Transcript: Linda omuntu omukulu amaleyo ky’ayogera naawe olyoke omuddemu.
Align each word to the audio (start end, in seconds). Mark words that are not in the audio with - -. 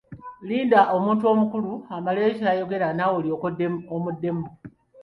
Linda 0.47 0.81
omuntu 0.95 1.23
omukulu 1.33 1.71
amaleyo 1.95 2.29
ky’ayogera 2.37 2.87
naawe 2.93 3.15
olyoke 3.21 3.47
omuddemu. 3.95 4.47